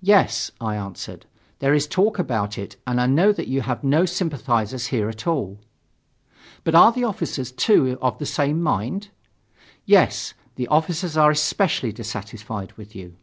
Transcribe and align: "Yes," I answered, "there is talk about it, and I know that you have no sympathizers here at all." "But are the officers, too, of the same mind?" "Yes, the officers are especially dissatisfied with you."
"Yes," 0.00 0.50
I 0.62 0.76
answered, 0.76 1.26
"there 1.58 1.74
is 1.74 1.86
talk 1.86 2.18
about 2.18 2.56
it, 2.56 2.76
and 2.86 2.98
I 2.98 3.04
know 3.04 3.32
that 3.32 3.48
you 3.48 3.60
have 3.60 3.84
no 3.84 4.06
sympathizers 4.06 4.86
here 4.86 5.10
at 5.10 5.26
all." 5.26 5.58
"But 6.64 6.74
are 6.74 6.90
the 6.90 7.04
officers, 7.04 7.52
too, 7.52 7.98
of 8.00 8.16
the 8.18 8.24
same 8.24 8.62
mind?" 8.62 9.10
"Yes, 9.84 10.32
the 10.56 10.68
officers 10.68 11.18
are 11.18 11.30
especially 11.30 11.92
dissatisfied 11.92 12.72
with 12.78 12.96
you." 12.96 13.16